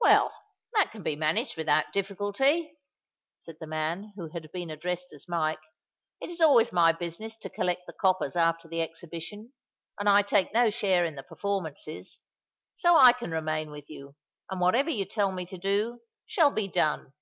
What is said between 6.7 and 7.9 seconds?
my business to collect